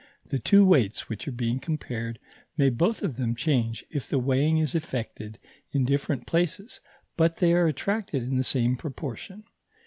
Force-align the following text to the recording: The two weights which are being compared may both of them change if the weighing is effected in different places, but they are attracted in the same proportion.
The 0.25 0.39
two 0.39 0.65
weights 0.65 1.09
which 1.09 1.27
are 1.27 1.31
being 1.31 1.59
compared 1.59 2.17
may 2.57 2.71
both 2.71 3.03
of 3.03 3.17
them 3.17 3.35
change 3.35 3.85
if 3.91 4.09
the 4.09 4.17
weighing 4.17 4.57
is 4.57 4.73
effected 4.73 5.37
in 5.73 5.85
different 5.85 6.25
places, 6.25 6.79
but 7.17 7.37
they 7.37 7.53
are 7.53 7.67
attracted 7.67 8.23
in 8.23 8.35
the 8.35 8.43
same 8.43 8.75
proportion. 8.77 9.43